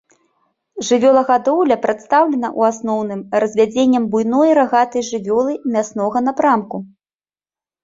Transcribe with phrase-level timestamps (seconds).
[0.87, 6.85] Жывёлагадоўля прадстаўлена ў асноўным развядзеннем буйной рагатай жывёлы мяснога напрамку.